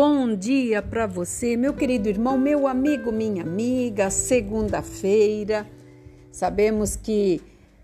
bom 0.00 0.32
dia 0.32 0.80
para 0.80 1.08
você, 1.08 1.56
meu 1.56 1.74
querido 1.74 2.08
irmão, 2.08 2.38
meu 2.38 2.68
amigo, 2.68 3.10
minha 3.10 3.42
amiga. 3.42 4.10
Segunda-feira, 4.10 5.66
sabemos 6.30 6.94
que 6.94 7.42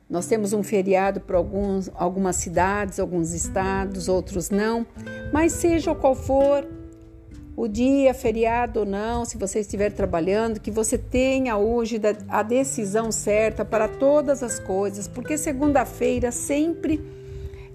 nós 0.09 0.25
temos 0.29 0.53
um 0.53 0.63
feriado 0.63 1.19
para 1.19 1.37
alguns, 1.37 1.91
algumas 1.93 2.37
cidades, 2.37 3.01
alguns 3.01 3.33
estados, 3.33 4.09
outros 4.09 4.49
não, 4.49 4.87
mas 5.33 5.55
seja 5.55 5.93
qual 5.93 6.15
for 6.15 6.65
o 7.57 7.67
dia, 7.67 8.15
feriado 8.15 8.79
ou 8.79 8.87
não, 8.87 9.25
se 9.25 9.37
você 9.37 9.59
estiver 9.59 9.91
trabalhando, 9.91 10.61
que 10.61 10.71
você 10.71 10.97
tenha 10.97 11.57
hoje 11.57 12.01
a 12.29 12.45
decisão 12.45 13.11
certa 13.11 13.65
para 13.65 13.89
todas 13.89 14.41
as 14.41 14.61
coisas, 14.61 15.09
porque 15.09 15.37
segunda-feira 15.37 16.31
sempre 16.31 17.05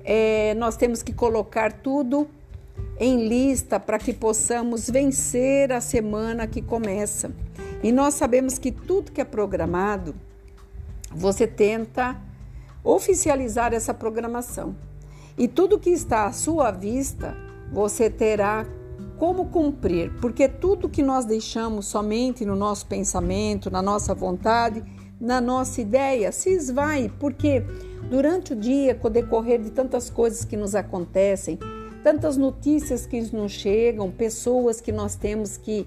é, 0.01 0.53
nós 0.53 0.77
temos 0.77 1.03
que 1.03 1.11
colocar 1.11 1.73
tudo 1.73 2.38
em 2.99 3.27
lista 3.27 3.79
para 3.79 3.97
que 3.97 4.13
possamos 4.13 4.89
vencer 4.89 5.71
a 5.71 5.79
semana 5.79 6.45
que 6.45 6.61
começa. 6.61 7.31
E 7.81 7.91
nós 7.91 8.15
sabemos 8.15 8.57
que 8.57 8.71
tudo 8.71 9.11
que 9.11 9.21
é 9.21 9.23
programado, 9.23 10.13
você 11.11 11.47
tenta 11.47 12.19
oficializar 12.83 13.73
essa 13.73 13.93
programação. 13.93 14.75
E 15.37 15.47
tudo 15.47 15.79
que 15.79 15.89
está 15.89 16.25
à 16.25 16.33
sua 16.33 16.71
vista, 16.71 17.35
você 17.71 18.09
terá 18.09 18.65
como 19.17 19.45
cumprir, 19.45 20.13
porque 20.19 20.47
tudo 20.47 20.89
que 20.89 21.01
nós 21.01 21.25
deixamos 21.25 21.87
somente 21.87 22.45
no 22.45 22.55
nosso 22.55 22.85
pensamento, 22.85 23.71
na 23.71 23.81
nossa 23.81 24.13
vontade, 24.13 24.83
na 25.19 25.41
nossa 25.41 25.81
ideia, 25.81 26.31
se 26.31 26.49
esvai, 26.49 27.11
porque 27.19 27.63
durante 28.09 28.53
o 28.53 28.55
dia, 28.55 28.95
com 28.95 29.07
o 29.07 29.11
decorrer 29.11 29.61
de 29.61 29.71
tantas 29.71 30.09
coisas 30.09 30.45
que 30.45 30.55
nos 30.55 30.73
acontecem, 30.73 31.59
tantas 32.03 32.37
notícias 32.37 33.05
que 33.05 33.21
nos 33.33 33.51
chegam, 33.51 34.11
pessoas 34.11 34.79
que 34.81 34.91
nós 34.91 35.15
temos 35.15 35.57
que 35.57 35.85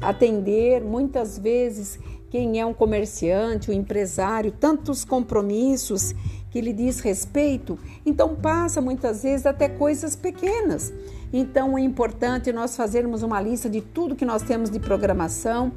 atender, 0.00 0.82
muitas 0.82 1.38
vezes 1.38 1.98
quem 2.30 2.60
é 2.60 2.66
um 2.66 2.74
comerciante, 2.74 3.70
um 3.70 3.74
empresário, 3.74 4.52
tantos 4.52 5.04
compromissos 5.04 6.14
que 6.50 6.60
lhe 6.60 6.72
diz 6.72 7.00
respeito, 7.00 7.78
então 8.04 8.34
passa 8.34 8.80
muitas 8.80 9.22
vezes 9.22 9.46
até 9.46 9.68
coisas 9.68 10.14
pequenas. 10.14 10.92
Então 11.32 11.76
é 11.76 11.80
importante 11.80 12.52
nós 12.52 12.76
fazermos 12.76 13.22
uma 13.22 13.40
lista 13.40 13.68
de 13.68 13.80
tudo 13.80 14.16
que 14.16 14.24
nós 14.24 14.42
temos 14.42 14.70
de 14.70 14.78
programação 14.78 15.72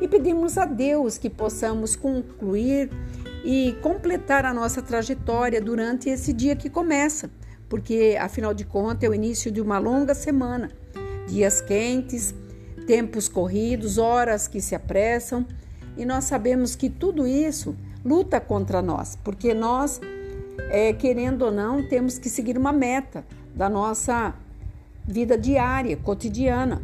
e 0.00 0.08
pedimos 0.08 0.58
a 0.58 0.64
Deus 0.64 1.16
que 1.16 1.30
possamos 1.30 1.96
concluir 1.96 2.90
e 3.44 3.74
completar 3.82 4.44
a 4.44 4.52
nossa 4.52 4.82
trajetória 4.82 5.60
durante 5.60 6.08
esse 6.10 6.32
dia 6.32 6.54
que 6.54 6.68
começa 6.68 7.30
porque 7.70 8.18
afinal 8.20 8.52
de 8.52 8.64
contas 8.64 9.04
é 9.04 9.08
o 9.08 9.14
início 9.14 9.50
de 9.50 9.60
uma 9.60 9.78
longa 9.78 10.12
semana. 10.12 10.68
Dias 11.28 11.60
quentes, 11.60 12.34
tempos 12.86 13.28
corridos, 13.28 13.96
horas 13.96 14.48
que 14.48 14.60
se 14.60 14.74
apressam, 14.74 15.46
e 15.96 16.04
nós 16.04 16.24
sabemos 16.24 16.74
que 16.74 16.90
tudo 16.90 17.26
isso 17.26 17.76
luta 18.04 18.40
contra 18.40 18.82
nós, 18.82 19.16
porque 19.22 19.54
nós, 19.54 20.00
é, 20.70 20.92
querendo 20.92 21.42
ou 21.42 21.52
não, 21.52 21.86
temos 21.88 22.18
que 22.18 22.28
seguir 22.28 22.58
uma 22.58 22.72
meta 22.72 23.24
da 23.54 23.68
nossa 23.68 24.34
vida 25.06 25.38
diária, 25.38 25.96
cotidiana. 25.96 26.82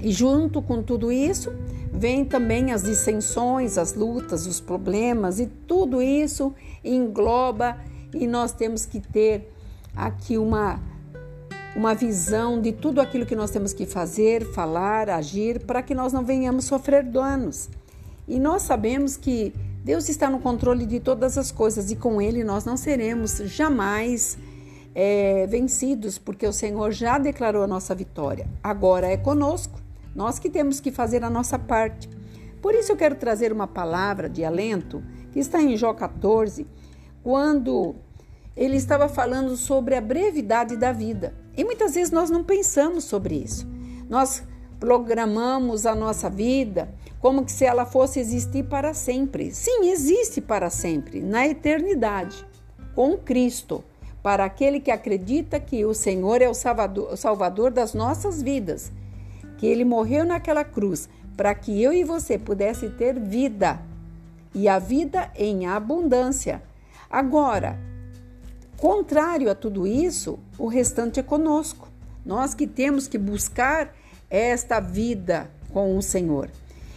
E 0.00 0.10
junto 0.10 0.62
com 0.62 0.82
tudo 0.82 1.12
isso, 1.12 1.52
vem 1.92 2.24
também 2.24 2.72
as 2.72 2.82
dissensões, 2.82 3.76
as 3.76 3.94
lutas, 3.94 4.46
os 4.46 4.58
problemas, 4.58 5.38
e 5.38 5.46
tudo 5.46 6.00
isso 6.00 6.54
engloba 6.82 7.76
e 8.14 8.26
nós 8.26 8.52
temos 8.52 8.84
que 8.84 9.00
ter 9.00 9.51
aqui 9.94 10.38
uma 10.38 10.80
uma 11.74 11.94
visão 11.94 12.60
de 12.60 12.70
tudo 12.70 13.00
aquilo 13.00 13.24
que 13.24 13.34
nós 13.34 13.50
temos 13.50 13.72
que 13.72 13.86
fazer, 13.86 14.44
falar, 14.52 15.08
agir, 15.08 15.60
para 15.60 15.82
que 15.82 15.94
nós 15.94 16.12
não 16.12 16.22
venhamos 16.22 16.66
sofrer 16.66 17.02
danos. 17.02 17.68
E 18.28 18.38
nós 18.38 18.62
sabemos 18.62 19.16
que 19.16 19.54
Deus 19.82 20.08
está 20.08 20.30
no 20.30 20.38
controle 20.38 20.86
de 20.86 21.00
todas 21.00 21.36
as 21.38 21.50
coisas 21.50 21.90
e 21.90 21.96
com 21.96 22.20
Ele 22.20 22.44
nós 22.44 22.64
não 22.64 22.76
seremos 22.76 23.38
jamais 23.38 24.38
é, 24.94 25.46
vencidos, 25.46 26.18
porque 26.18 26.46
o 26.46 26.52
Senhor 26.52 26.92
já 26.92 27.18
declarou 27.18 27.62
a 27.62 27.66
nossa 27.66 27.94
vitória. 27.94 28.46
Agora 28.62 29.06
é 29.06 29.16
conosco, 29.16 29.80
nós 30.14 30.38
que 30.38 30.50
temos 30.50 30.78
que 30.78 30.92
fazer 30.92 31.24
a 31.24 31.30
nossa 31.30 31.58
parte. 31.58 32.08
Por 32.60 32.74
isso 32.74 32.92
eu 32.92 32.96
quero 32.96 33.16
trazer 33.16 33.52
uma 33.52 33.66
palavra 33.66 34.28
de 34.28 34.44
alento 34.44 35.02
que 35.32 35.40
está 35.40 35.60
em 35.60 35.76
Jó 35.76 35.94
14, 35.94 36.66
quando 37.22 37.96
ele 38.56 38.76
estava 38.76 39.08
falando 39.08 39.56
sobre 39.56 39.94
a 39.94 40.00
brevidade 40.00 40.76
da 40.76 40.92
vida. 40.92 41.34
E 41.56 41.64
muitas 41.64 41.94
vezes 41.94 42.10
nós 42.10 42.30
não 42.30 42.44
pensamos 42.44 43.04
sobre 43.04 43.36
isso. 43.36 43.66
Nós 44.08 44.42
programamos 44.78 45.86
a 45.86 45.94
nossa 45.94 46.28
vida 46.28 46.92
como 47.20 47.48
se 47.48 47.64
ela 47.64 47.86
fosse 47.86 48.18
existir 48.18 48.64
para 48.64 48.92
sempre. 48.92 49.52
Sim, 49.52 49.90
existe 49.90 50.40
para 50.40 50.68
sempre, 50.70 51.20
na 51.20 51.46
eternidade, 51.46 52.44
com 52.94 53.16
Cristo, 53.16 53.84
para 54.22 54.44
aquele 54.44 54.80
que 54.80 54.90
acredita 54.90 55.60
que 55.60 55.84
o 55.84 55.94
Senhor 55.94 56.42
é 56.42 56.48
o 56.48 56.54
Salvador, 56.54 57.12
o 57.12 57.16
Salvador 57.16 57.70
das 57.70 57.94
nossas 57.94 58.42
vidas, 58.42 58.90
que 59.56 59.66
ele 59.66 59.84
morreu 59.84 60.24
naquela 60.24 60.64
cruz 60.64 61.08
para 61.36 61.54
que 61.54 61.80
eu 61.82 61.92
e 61.92 62.04
você 62.04 62.38
pudesse 62.38 62.90
ter 62.90 63.18
vida 63.18 63.80
e 64.54 64.68
a 64.68 64.78
vida 64.78 65.30
em 65.36 65.66
abundância. 65.66 66.62
Agora, 67.08 67.78
Contrário 68.82 69.48
a 69.48 69.54
tudo 69.54 69.86
isso, 69.86 70.40
o 70.58 70.66
restante 70.66 71.20
é 71.20 71.22
conosco. 71.22 71.88
Nós 72.26 72.52
que 72.52 72.66
temos 72.66 73.06
que 73.06 73.16
buscar 73.16 73.94
esta 74.28 74.80
vida 74.80 75.48
com 75.72 75.96
o 75.96 76.02
Senhor. 76.02 76.50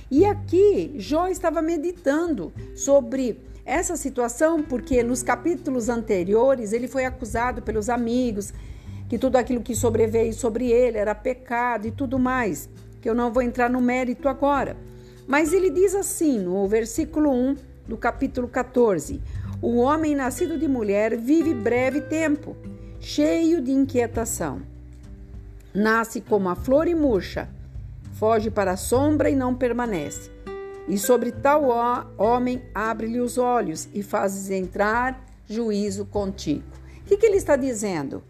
E 0.10 0.26
aqui 0.26 0.96
Jó 0.98 1.28
estava 1.28 1.62
meditando 1.62 2.52
sobre 2.76 3.40
essa 3.64 3.96
situação, 3.96 4.64
porque 4.64 5.04
nos 5.04 5.22
capítulos 5.22 5.88
anteriores 5.88 6.74
ele 6.74 6.88
foi 6.88 7.06
acusado 7.06 7.62
pelos 7.62 7.88
amigos 7.88 8.52
que 9.08 9.20
tudo 9.20 9.36
aquilo 9.36 9.62
que 9.62 9.76
sobreveio 9.76 10.34
sobre 10.34 10.72
ele 10.72 10.98
era 10.98 11.14
pecado 11.14 11.86
e 11.88 11.92
tudo 11.92 12.18
mais, 12.18 12.68
que 13.00 13.08
eu 13.08 13.14
não 13.14 13.32
vou 13.32 13.44
entrar 13.44 13.70
no 13.70 13.80
mérito 13.80 14.28
agora. 14.28 14.76
Mas 15.28 15.54
ele 15.54 15.70
diz 15.70 15.94
assim 15.94 16.40
no 16.40 16.68
versículo 16.68 17.30
1 17.30 17.58
do 17.88 17.96
capítulo 17.96 18.48
14: 18.48 19.22
o 19.66 19.78
homem 19.78 20.14
nascido 20.14 20.60
de 20.60 20.68
mulher 20.68 21.18
vive 21.18 21.52
breve 21.52 22.00
tempo, 22.02 22.56
cheio 23.00 23.60
de 23.60 23.72
inquietação. 23.72 24.62
Nasce 25.74 26.22
como 26.22 26.50
a 26.50 26.56
flor 26.56 26.88
e 26.88 26.94
murcha, 26.94 27.50
foge 28.14 28.52
para 28.52 28.74
a 28.74 28.78
sombra 28.78 29.28
e 29.28 29.36
não 29.36 29.56
permanece. 29.56 30.30
E 30.88 31.00
sobre 31.00 31.32
tal 31.32 31.70
homem 32.16 32.62
abre-lhe 32.76 33.20
os 33.20 33.40
olhos 33.40 33.90
e 33.92 34.04
fazes 34.04 34.52
entrar 34.52 35.26
juízo 35.50 36.06
contigo. 36.06 36.64
O 37.02 37.06
que, 37.06 37.18
que 37.18 37.26
ele 37.26 37.38
está 37.38 37.56
dizendo? 37.56 38.24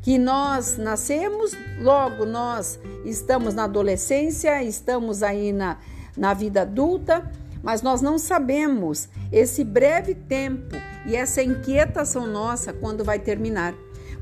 Que 0.00 0.16
nós 0.16 0.78
nascemos, 0.78 1.52
logo 1.78 2.24
nós 2.24 2.80
estamos 3.04 3.52
na 3.52 3.64
adolescência, 3.64 4.62
estamos 4.62 5.22
aí 5.22 5.52
na, 5.52 5.76
na 6.16 6.32
vida 6.32 6.62
adulta 6.62 7.30
mas 7.64 7.80
nós 7.80 8.02
não 8.02 8.18
sabemos 8.18 9.08
esse 9.32 9.64
breve 9.64 10.14
tempo 10.14 10.76
e 11.06 11.16
essa 11.16 11.42
inquietação 11.42 12.26
nossa 12.26 12.74
quando 12.74 13.02
vai 13.02 13.18
terminar, 13.18 13.74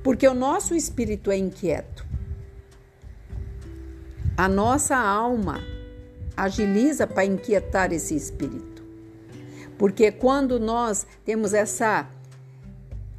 porque 0.05 0.27
o 0.29 0.33
nosso 0.33 0.77
espírito 0.77 1.29
é 1.29 1.37
inquieto. 1.37 2.07
A 4.37 4.49
nossa 4.49 4.97
alma 4.97 5.61
agiliza 6.37 7.05
para 7.05 7.25
inquietar 7.25 7.93
esse 7.93 8.15
espírito. 8.15 8.83
Porque 9.77 10.13
quando 10.13 10.61
nós 10.61 11.05
temos 11.25 11.53
essa 11.53 12.09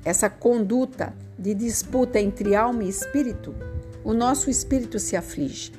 essa 0.05 0.29
conduta 0.29 1.13
de 1.37 1.53
disputa 1.53 2.19
entre 2.19 2.55
alma 2.55 2.83
e 2.83 2.89
espírito, 2.89 3.55
o 4.03 4.13
nosso 4.13 4.49
espírito 4.49 4.99
se 4.99 5.15
aflige. 5.15 5.71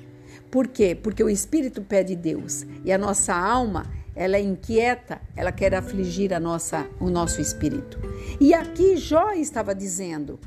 Por 0.50 0.68
quê? 0.68 0.94
Porque 0.94 1.22
o 1.22 1.28
espírito 1.28 1.82
pede 1.82 2.14
Deus 2.14 2.64
e 2.84 2.92
a 2.92 2.96
nossa 2.96 3.34
alma 3.34 3.84
ela 4.16 4.36
é 4.36 4.40
inquieta, 4.40 5.20
ela 5.34 5.50
quer 5.50 5.74
afligir 5.74 6.32
a 6.32 6.40
nossa, 6.40 6.86
o 7.00 7.10
nosso 7.10 7.40
espírito. 7.40 7.98
E 8.40 8.54
aqui 8.54 8.96
Jó 8.96 9.32
estava 9.32 9.74
dizendo 9.74 10.38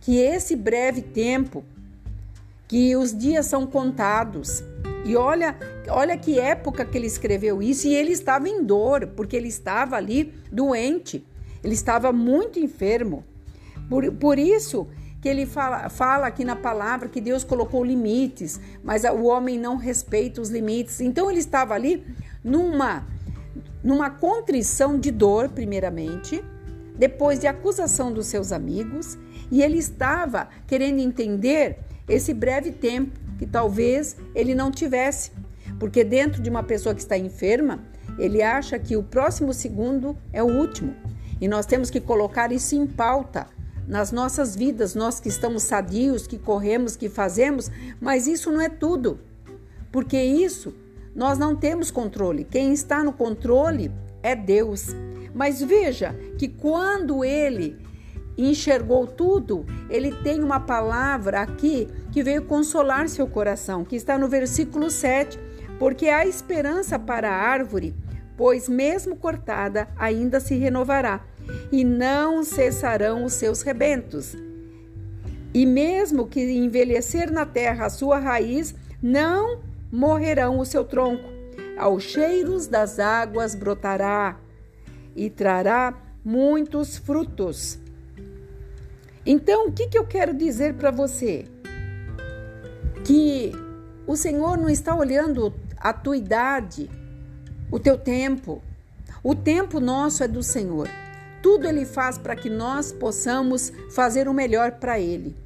que 0.00 0.18
esse 0.18 0.56
breve 0.56 1.02
tempo, 1.02 1.64
que 2.68 2.96
os 2.96 3.16
dias 3.16 3.46
são 3.46 3.66
contados. 3.66 4.62
E 5.04 5.16
olha, 5.16 5.56
olha 5.88 6.16
que 6.16 6.38
época 6.38 6.84
que 6.84 6.98
ele 6.98 7.06
escreveu 7.06 7.62
isso, 7.62 7.86
e 7.86 7.94
ele 7.94 8.12
estava 8.12 8.48
em 8.48 8.64
dor, 8.64 9.06
porque 9.08 9.36
ele 9.36 9.48
estava 9.48 9.96
ali 9.96 10.34
doente, 10.50 11.24
ele 11.62 11.74
estava 11.74 12.12
muito 12.12 12.58
enfermo. 12.58 13.24
Por, 13.88 14.12
por 14.12 14.38
isso 14.38 14.88
que 15.20 15.28
ele 15.28 15.46
fala, 15.46 15.88
fala 15.88 16.26
aqui 16.26 16.44
na 16.44 16.54
palavra 16.54 17.08
que 17.08 17.20
Deus 17.20 17.42
colocou 17.42 17.84
limites, 17.84 18.60
mas 18.82 19.02
o 19.04 19.24
homem 19.24 19.58
não 19.58 19.76
respeita 19.76 20.40
os 20.40 20.50
limites. 20.50 21.00
Então 21.00 21.28
ele 21.28 21.40
estava 21.40 21.74
ali 21.74 22.04
numa, 22.46 23.04
numa 23.82 24.08
contrição 24.08 24.98
de 24.98 25.10
dor, 25.10 25.48
primeiramente, 25.48 26.42
depois 26.96 27.40
de 27.40 27.48
acusação 27.48 28.12
dos 28.12 28.28
seus 28.28 28.52
amigos, 28.52 29.18
e 29.50 29.62
ele 29.62 29.78
estava 29.78 30.48
querendo 30.66 31.00
entender 31.00 31.80
esse 32.08 32.32
breve 32.32 32.70
tempo 32.70 33.18
que 33.36 33.46
talvez 33.46 34.16
ele 34.32 34.54
não 34.54 34.70
tivesse. 34.70 35.32
Porque 35.80 36.04
dentro 36.04 36.40
de 36.40 36.48
uma 36.48 36.62
pessoa 36.62 36.94
que 36.94 37.00
está 37.00 37.18
enferma, 37.18 37.80
ele 38.16 38.40
acha 38.42 38.78
que 38.78 38.96
o 38.96 39.02
próximo 39.02 39.52
segundo 39.52 40.16
é 40.32 40.42
o 40.42 40.46
último. 40.46 40.94
E 41.40 41.48
nós 41.48 41.66
temos 41.66 41.90
que 41.90 42.00
colocar 42.00 42.52
isso 42.52 42.76
em 42.76 42.86
pauta 42.86 43.48
nas 43.88 44.10
nossas 44.10 44.56
vidas, 44.56 44.94
nós 44.94 45.20
que 45.20 45.28
estamos 45.28 45.64
sadios, 45.64 46.26
que 46.26 46.38
corremos, 46.38 46.96
que 46.96 47.08
fazemos, 47.08 47.70
mas 48.00 48.26
isso 48.26 48.50
não 48.50 48.60
é 48.60 48.68
tudo. 48.68 49.20
Porque 49.92 50.20
isso 50.20 50.74
nós 51.16 51.38
não 51.38 51.56
temos 51.56 51.90
controle. 51.90 52.44
Quem 52.44 52.74
está 52.74 53.02
no 53.02 53.12
controle 53.12 53.90
é 54.22 54.36
Deus. 54.36 54.94
Mas 55.34 55.62
veja 55.62 56.14
que 56.38 56.46
quando 56.46 57.24
ele 57.24 57.78
enxergou 58.36 59.06
tudo, 59.06 59.64
ele 59.88 60.12
tem 60.12 60.42
uma 60.42 60.60
palavra 60.60 61.40
aqui 61.40 61.88
que 62.12 62.22
veio 62.22 62.44
consolar 62.44 63.08
seu 63.08 63.26
coração, 63.26 63.82
que 63.82 63.96
está 63.96 64.18
no 64.18 64.28
versículo 64.28 64.90
7, 64.90 65.38
porque 65.78 66.08
há 66.08 66.26
esperança 66.26 66.98
para 66.98 67.30
a 67.30 67.34
árvore, 67.34 67.94
pois 68.36 68.68
mesmo 68.68 69.16
cortada 69.16 69.88
ainda 69.96 70.38
se 70.38 70.54
renovará, 70.56 71.24
e 71.72 71.82
não 71.82 72.44
cessarão 72.44 73.24
os 73.24 73.32
seus 73.32 73.62
rebentos. 73.62 74.36
E 75.54 75.64
mesmo 75.64 76.26
que 76.26 76.40
envelhecer 76.40 77.32
na 77.32 77.46
terra 77.46 77.86
a 77.86 77.90
sua 77.90 78.18
raiz, 78.18 78.74
não 79.02 79.65
morrerão 79.90 80.58
o 80.58 80.64
seu 80.64 80.84
tronco. 80.84 81.28
Aos 81.78 82.02
cheiros 82.04 82.66
das 82.66 82.98
águas 82.98 83.54
brotará 83.54 84.38
e 85.14 85.30
trará 85.30 85.94
muitos 86.24 86.96
frutos. 86.96 87.78
Então, 89.24 89.68
o 89.68 89.72
que, 89.72 89.88
que 89.88 89.98
eu 89.98 90.06
quero 90.06 90.32
dizer 90.32 90.74
para 90.74 90.90
você? 90.90 91.46
Que 93.04 93.52
o 94.06 94.16
Senhor 94.16 94.56
não 94.56 94.68
está 94.68 94.94
olhando 94.94 95.52
a 95.76 95.92
tua 95.92 96.16
idade, 96.16 96.90
o 97.70 97.78
teu 97.78 97.98
tempo. 97.98 98.62
O 99.22 99.34
tempo 99.34 99.80
nosso 99.80 100.22
é 100.22 100.28
do 100.28 100.42
Senhor. 100.42 100.88
Tudo 101.42 101.66
Ele 101.66 101.84
faz 101.84 102.16
para 102.16 102.36
que 102.36 102.48
nós 102.48 102.92
possamos 102.92 103.72
fazer 103.94 104.28
o 104.28 104.34
melhor 104.34 104.72
para 104.72 104.98
Ele. 104.98 105.36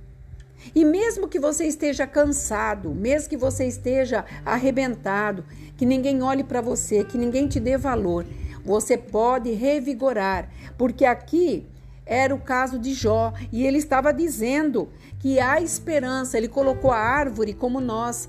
E 0.75 0.85
mesmo 0.85 1.29
que 1.29 1.39
você 1.39 1.65
esteja 1.67 2.07
cansado, 2.07 2.91
mesmo 2.95 3.29
que 3.29 3.37
você 3.37 3.67
esteja 3.67 4.25
arrebentado, 4.45 5.45
que 5.77 5.87
ninguém 5.87 6.23
olhe 6.23 6.45
para 6.45 6.61
você, 6.61 7.05
que 7.05 7.19
ninguém 7.19 7.49
te 7.49 7.59
dê 7.59 7.77
valor, 7.77 8.27
você 8.65 8.97
pode 8.97 9.51
revigorar, 9.53 10.49
porque 10.77 11.05
aqui 11.05 11.67
era 12.11 12.35
o 12.35 12.41
caso 12.41 12.77
de 12.77 12.93
Jó 12.93 13.33
e 13.53 13.65
ele 13.65 13.79
estava 13.79 14.13
dizendo 14.13 14.89
que 15.21 15.39
há 15.39 15.61
esperança. 15.61 16.37
Ele 16.37 16.49
colocou 16.49 16.91
a 16.91 16.99
árvore 16.99 17.55
como 17.55 17.81
nós. 17.81 18.29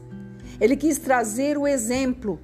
Ele 0.60 0.78
quis 0.78 1.00
trazer 1.00 1.58
o 1.58 1.68
exemplo, 1.68 2.40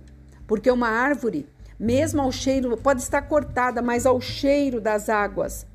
porque 0.48 0.72
uma 0.72 0.90
árvore, 0.90 1.48
mesmo 1.80 2.22
ao 2.24 2.31
cheiro, 2.31 2.75
pode 2.78 3.04
estar 3.04 3.22
cortada, 3.22 3.83
mas 3.83 4.07
ao 4.07 4.19
cheiro 4.19 4.81
das 4.81 5.10
águas, 5.10 5.68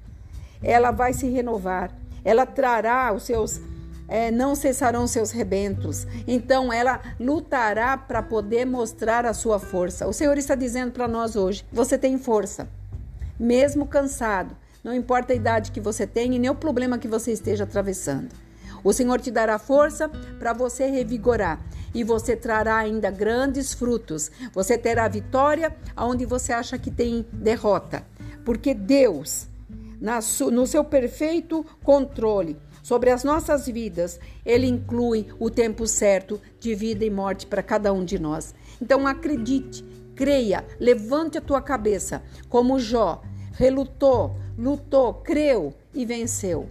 ela 0.61 0.91
vai 0.91 1.13
se 1.13 1.29
renovar. 1.29 1.97
Ela 2.25 2.45
trará 2.45 3.13
os 3.13 3.23
seus 3.23 3.61
é, 4.13 4.31
não 4.31 4.55
cessarão 4.55 5.07
seus 5.07 5.31
rebentos. 5.31 6.07
Então 6.29 6.71
ela 6.71 7.01
lutará 7.19 7.97
para 7.97 8.23
poder 8.23 8.67
mostrar 8.67 9.25
a 9.25 9.33
sua 9.33 9.59
força. 9.59 10.07
O 10.07 10.13
Senhor 10.13 10.37
está 10.37 10.55
dizendo 10.55 10.93
para 10.93 11.09
nós 11.09 11.35
hoje: 11.35 11.65
você 11.73 11.97
tem 11.97 12.19
força, 12.19 12.69
mesmo 13.41 13.87
cansado, 13.87 14.55
não 14.85 14.93
importa 14.93 15.33
a 15.33 15.37
idade 15.37 15.73
que 15.73 15.81
você 15.81 16.07
tem 16.07 16.35
e 16.35 16.39
nem 16.39 16.51
o 16.51 16.55
problema 16.55 16.99
que 16.99 17.09
você 17.09 17.33
esteja 17.33 17.65
atravessando. 17.65 18.29
O 18.85 18.93
Senhor 18.93 19.19
te 19.19 19.31
dará 19.31 19.59
força 19.59 20.11
para 20.39 20.53
você 20.53 20.91
revigorar 20.91 21.59
e 21.95 22.05
você 22.05 22.37
trará 22.37 22.77
ainda 22.77 23.11
grandes 23.11 23.73
frutos. 23.73 24.31
Você 24.53 24.77
terá 24.77 25.09
vitória 25.09 25.75
onde 25.97 26.27
você 26.27 26.53
acha 26.53 26.77
que 26.77 26.91
tem 26.91 27.25
derrota, 27.33 28.05
porque 28.45 28.75
Deus, 28.75 29.47
no 30.53 30.67
seu 30.67 30.85
perfeito 30.85 31.65
controle 31.83 32.59
sobre 32.83 33.11
as 33.11 33.25
nossas 33.25 33.67
vidas, 33.67 34.19
Ele 34.45 34.67
inclui 34.67 35.29
o 35.39 35.49
tempo 35.49 35.87
certo 35.87 36.41
de 36.59 36.75
vida 36.75 37.05
e 37.05 37.11
morte 37.11 37.47
para 37.47 37.63
cada 37.63 37.93
um 37.93 38.05
de 38.05 38.19
nós. 38.19 38.55
Então 38.81 39.07
acredite, 39.07 39.85
creia, 40.15 40.65
levante 40.81 41.39
a 41.39 41.41
tua 41.41 41.63
cabeça, 41.63 42.23
como 42.49 42.79
Jó 42.79 43.23
relutou, 43.53 44.37
lutou, 44.59 45.15
creu 45.15 45.75
e 45.95 46.05
venceu. 46.05 46.69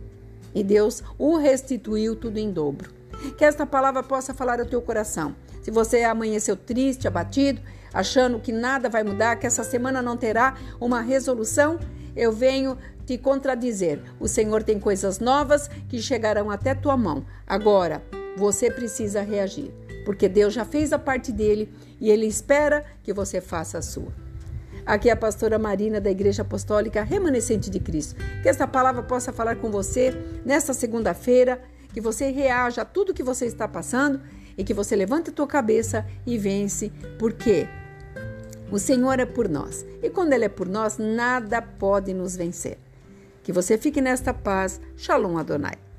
E 0.53 0.63
Deus 0.63 1.01
o 1.17 1.37
restituiu 1.37 2.15
tudo 2.15 2.37
em 2.37 2.51
dobro. 2.51 2.91
Que 3.37 3.45
esta 3.45 3.65
palavra 3.65 4.03
possa 4.03 4.33
falar 4.33 4.59
ao 4.59 4.65
teu 4.65 4.81
coração. 4.81 5.35
Se 5.61 5.71
você 5.71 6.03
amanheceu 6.03 6.55
triste, 6.55 7.07
abatido, 7.07 7.61
achando 7.93 8.39
que 8.39 8.51
nada 8.51 8.89
vai 8.89 9.03
mudar, 9.03 9.35
que 9.35 9.45
essa 9.45 9.63
semana 9.63 10.01
não 10.01 10.17
terá 10.17 10.57
uma 10.79 11.01
resolução, 11.01 11.79
eu 12.15 12.31
venho 12.31 12.77
te 13.11 13.17
contradizer. 13.17 14.01
O 14.21 14.27
Senhor 14.27 14.63
tem 14.63 14.79
coisas 14.79 15.19
novas 15.19 15.69
que 15.89 16.01
chegarão 16.01 16.49
até 16.49 16.73
tua 16.73 16.95
mão. 16.95 17.25
Agora, 17.45 18.01
você 18.37 18.71
precisa 18.71 19.21
reagir, 19.21 19.69
porque 20.05 20.29
Deus 20.29 20.53
já 20.53 20.63
fez 20.63 20.93
a 20.93 20.99
parte 20.99 21.29
dele 21.29 21.69
e 21.99 22.09
ele 22.09 22.25
espera 22.25 22.85
que 23.03 23.11
você 23.11 23.41
faça 23.41 23.79
a 23.79 23.81
sua. 23.81 24.13
Aqui 24.85 25.09
é 25.09 25.11
a 25.11 25.17
pastora 25.17 25.59
Marina 25.59 25.99
da 25.99 26.09
Igreja 26.09 26.43
Apostólica 26.43 27.03
Remanescente 27.03 27.69
de 27.69 27.81
Cristo. 27.81 28.15
Que 28.41 28.47
esta 28.47 28.65
palavra 28.65 29.03
possa 29.03 29.33
falar 29.33 29.57
com 29.57 29.69
você 29.69 30.13
nesta 30.45 30.73
segunda-feira, 30.73 31.61
que 31.93 31.99
você 31.99 32.31
reaja 32.31 32.83
a 32.83 32.85
tudo 32.85 33.13
que 33.13 33.21
você 33.21 33.45
está 33.45 33.67
passando 33.67 34.21
e 34.57 34.63
que 34.63 34.73
você 34.73 34.95
levante 34.95 35.31
a 35.31 35.33
tua 35.33 35.47
cabeça 35.47 36.05
e 36.25 36.37
vence, 36.37 36.93
porque 37.19 37.67
o 38.71 38.79
Senhor 38.79 39.19
é 39.19 39.25
por 39.25 39.49
nós. 39.49 39.85
E 40.01 40.09
quando 40.09 40.31
Ele 40.31 40.45
é 40.45 40.49
por 40.49 40.69
nós, 40.69 40.97
nada 40.97 41.61
pode 41.61 42.13
nos 42.13 42.37
vencer. 42.37 42.77
Que 43.43 43.51
você 43.51 43.77
fique 43.77 44.01
nesta 44.01 44.33
paz. 44.33 44.79
Shalom 44.95 45.37
Adonai. 45.37 45.90